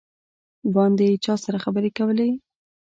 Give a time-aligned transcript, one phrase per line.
[0.75, 2.29] باندې یې چا سره خبرې کولې.